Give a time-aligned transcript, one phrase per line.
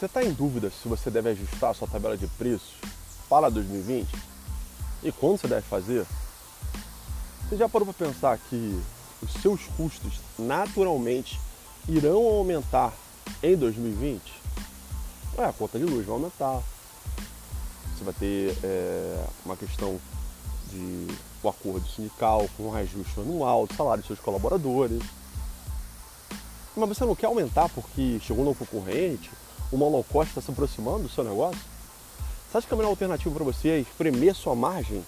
[0.00, 2.72] Você está em dúvida se você deve ajustar a sua tabela de preços
[3.28, 4.08] para 2020?
[5.02, 6.06] E quando você deve fazer?
[7.46, 8.82] Você já parou para pensar que
[9.20, 11.38] os seus custos naturalmente
[11.86, 12.94] irão aumentar
[13.42, 14.22] em 2020?
[15.36, 16.62] É, a conta de luz vai aumentar.
[17.94, 20.00] Você vai ter é, uma questão
[20.70, 21.08] de
[21.42, 25.02] o um acordo sindical com um reajuste anual do salário dos seus colaboradores.
[26.74, 29.30] Mas você não quer aumentar porque chegou um novo concorrente,
[29.72, 31.60] uma low cost está se aproximando do seu negócio?
[32.52, 35.04] Acha que a melhor alternativa para você é espremer sua margem?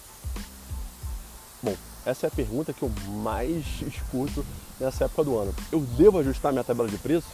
[1.61, 1.77] Bom,
[2.07, 4.45] essa é a pergunta que eu mais escuto
[4.79, 5.55] nessa época do ano.
[5.71, 7.27] Eu devo ajustar minha tabela de preço?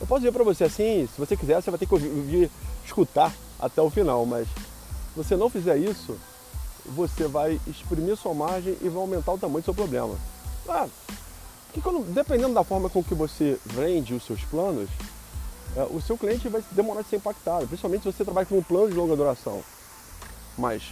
[0.00, 2.50] Eu posso dizer para você assim, se você quiser, você vai ter que ouvir,
[2.84, 6.16] escutar até o final, mas se você não fizer isso,
[6.86, 10.16] você vai exprimir sua margem e vai aumentar o tamanho do seu problema.
[10.68, 10.86] Ah,
[11.72, 15.17] que quando, dependendo da forma com que você vende os seus planos, é,
[15.84, 18.88] o seu cliente vai demorar de ser impactado, principalmente se você trabalha com um plano
[18.88, 19.62] de longa duração.
[20.56, 20.82] Mas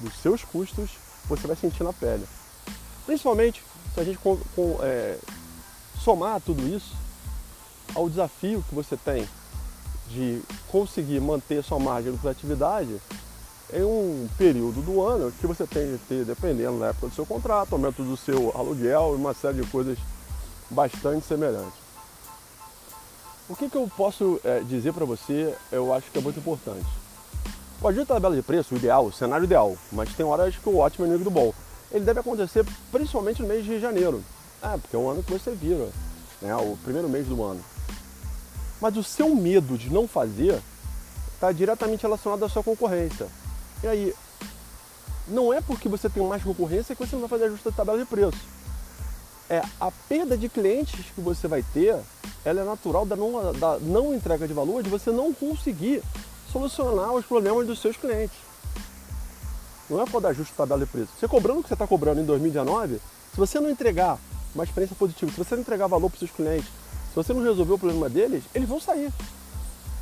[0.00, 0.90] dos seus custos
[1.28, 2.26] você vai sentir na pele.
[3.06, 3.62] Principalmente
[3.94, 5.18] se a gente com, com, é,
[6.02, 6.94] somar tudo isso
[7.94, 9.28] ao desafio que você tem
[10.08, 13.00] de conseguir manter sua margem de lucratividade
[13.72, 17.24] em um período do ano que você tem que ter, dependendo da época do seu
[17.24, 19.98] contrato, aumento do seu aluguel e uma série de coisas
[20.70, 21.81] bastante semelhantes.
[23.48, 26.86] O que, que eu posso é, dizer para você, eu acho que é muito importante.
[27.80, 30.68] O ajuste da tabela de preço, o ideal, o cenário ideal, mas tem horas que
[30.68, 31.52] o ótimo é inimigo do bom.
[31.90, 34.22] Ele deve acontecer principalmente no mês de janeiro.
[34.62, 35.88] É, porque é o ano que você vira,
[36.40, 37.60] né, o primeiro mês do ano.
[38.80, 40.60] Mas o seu medo de não fazer
[41.34, 43.26] está diretamente relacionado à sua concorrência.
[43.82, 44.14] E aí,
[45.26, 47.98] não é porque você tem mais concorrência que você não vai fazer ajuste da tabela
[47.98, 48.38] de preço
[49.52, 51.94] é a perda de clientes que você vai ter,
[52.42, 56.02] ela é natural da não, da não entrega de valor, de você não conseguir
[56.50, 58.34] solucionar os problemas dos seus clientes.
[59.90, 61.12] Não é por dar ajuste tabela de preço.
[61.18, 64.18] Você cobrando o que você está cobrando em 2019, se você não entregar
[64.54, 66.70] uma experiência positiva, se você não entregar valor para os seus clientes,
[67.10, 69.12] se você não resolver o problema deles, eles vão sair.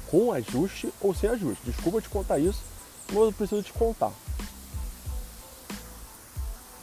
[0.09, 1.65] Com ajuste ou sem ajuste.
[1.65, 2.63] Desculpa te contar isso,
[3.09, 4.13] mas eu preciso te contar.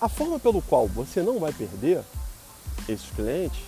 [0.01, 2.03] A forma pelo qual você não vai perder
[2.87, 3.61] esses clientes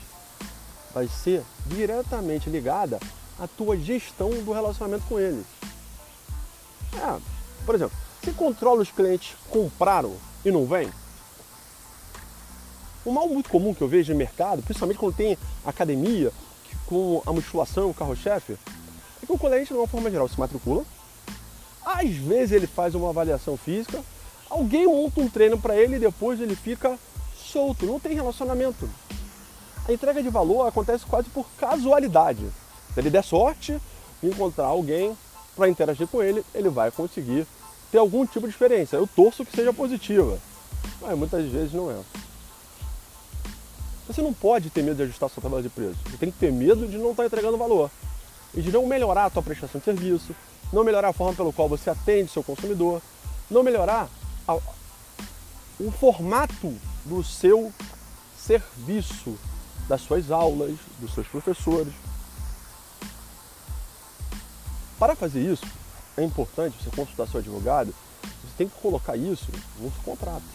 [0.94, 3.00] vai ser diretamente ligada
[3.38, 5.46] à tua gestão do relacionamento com eles.
[6.94, 7.20] É,
[7.66, 10.92] por exemplo, você controla os clientes que compraram e não vêm?
[13.06, 16.32] Um mal muito comum que eu vejo no mercado, principalmente quando tem academia,
[16.86, 18.58] com a musculação, o carro-chefe,
[19.22, 20.84] é que o cliente, de uma forma geral, se matricula.
[21.86, 24.04] Às vezes ele faz uma avaliação física,
[24.50, 26.98] alguém monta um treino para ele e depois ele fica
[27.38, 28.90] solto, não tem relacionamento.
[29.90, 32.48] A entrega de valor acontece quase por casualidade.
[32.94, 33.82] Se ele der sorte
[34.22, 35.18] encontrar alguém
[35.56, 37.48] para interagir com ele, ele vai conseguir
[37.92, 38.98] ter algum tipo de experiência.
[38.98, 40.38] Eu torço que seja positiva,
[41.02, 41.96] mas muitas vezes não é.
[44.06, 45.98] Você não pode ter medo de ajustar sua tabela de preço.
[46.06, 47.90] Você tem que ter medo de não estar entregando valor
[48.54, 50.36] e de não melhorar a sua prestação de serviço,
[50.72, 53.02] não melhorar a forma pelo qual você atende seu consumidor,
[53.50, 54.08] não melhorar
[54.48, 54.54] a,
[55.80, 56.76] o formato
[57.06, 57.74] do seu
[58.38, 59.36] serviço,
[59.90, 61.92] das suas aulas, dos seus professores.
[65.00, 65.66] Para fazer isso,
[66.16, 69.48] é importante você consultar seu advogado, você tem que colocar isso
[69.80, 70.48] nos contratos.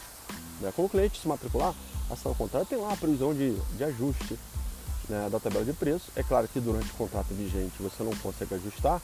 [0.61, 0.72] Né?
[0.75, 1.75] Quando o cliente se matricular,
[2.09, 4.39] assinar o contrato, tem lá a previsão de, de ajuste
[5.09, 6.12] né, da tabela de preço.
[6.15, 9.03] É claro que durante o contrato vigente você não consegue ajustar,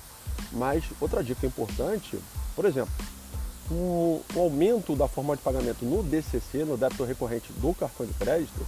[0.52, 2.18] mas outra dica importante,
[2.54, 2.92] por exemplo,
[3.68, 8.66] o aumento da forma de pagamento no DCC, no débito recorrente do cartão de crédito,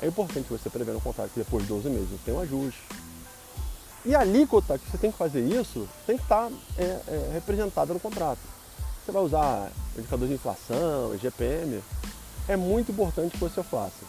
[0.00, 2.80] é importante você prever no contrato que depois de 12 meses tem um ajuste.
[4.04, 7.92] E a alíquota que você tem que fazer isso tem que estar é, é, representada
[7.92, 8.38] no contrato.
[9.04, 11.82] Você vai usar indicador de inflação, GPM,
[12.46, 14.04] é muito importante que você faça.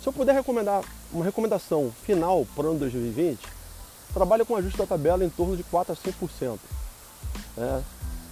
[0.00, 3.40] Se eu puder recomendar uma recomendação final para o ano 2020,
[4.14, 6.58] trabalhe com ajuste da tabela em torno de 4 a 5%.
[7.56, 7.84] Né?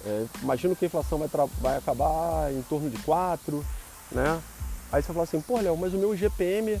[0.05, 1.29] É, imagino que a inflação vai,
[1.59, 3.65] vai acabar em torno de 4,
[4.11, 4.41] né?
[4.95, 6.79] Aí você fala assim, pô, Léo, mas o meu GPM,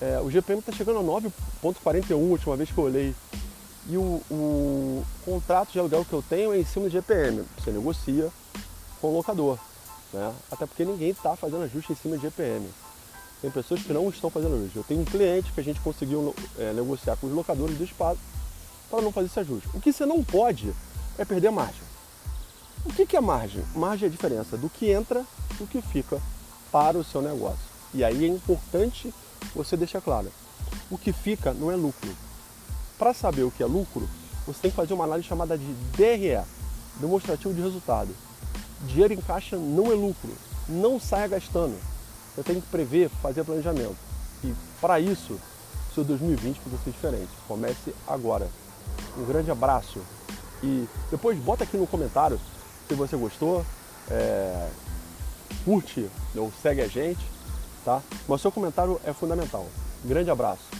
[0.00, 1.20] é, o GPM está chegando a
[1.64, 3.12] 9,41 a última vez que eu olhei.
[3.88, 7.44] E o, o, contrato de aluguel que eu tenho é em cima do GPM.
[7.58, 8.30] Você negocia
[9.00, 9.58] com o locador.
[10.12, 10.32] Né?
[10.48, 12.68] Até porque ninguém está fazendo ajuste em cima de GPM.
[13.42, 14.76] Tem pessoas que não estão fazendo ajuste.
[14.76, 18.20] Eu tenho um cliente que a gente conseguiu é, negociar com os locadores do espaço
[18.88, 19.68] para não fazer esse ajuste.
[19.74, 20.72] O que você não pode
[21.18, 21.82] é perder margem.
[22.84, 23.64] O que, que é margem?
[23.74, 25.26] Margem é a diferença do que entra
[25.58, 26.22] do que fica
[26.70, 27.70] para o seu negócio.
[27.92, 29.12] E aí é importante
[29.54, 30.30] você deixar claro:
[30.90, 32.10] o que fica não é lucro.
[32.98, 34.08] Para saber o que é lucro,
[34.46, 36.42] você tem que fazer uma análise chamada de DRE,
[36.96, 38.14] demonstrativo de resultado.
[38.86, 40.34] Dinheiro em caixa não é lucro,
[40.68, 41.78] não saia gastando.
[42.34, 43.96] Você tem que prever, fazer planejamento.
[44.44, 45.38] E para isso,
[45.94, 47.30] seu 2020 precisa ser diferente.
[47.48, 48.48] Comece agora.
[49.16, 50.00] Um grande abraço
[50.62, 52.38] e depois bota aqui no comentário
[52.88, 53.64] se você gostou,
[54.10, 54.68] é,
[55.70, 57.20] curte ou segue a gente,
[57.84, 58.02] tá?
[58.26, 59.64] Mas seu comentário é fundamental.
[60.04, 60.79] grande abraço.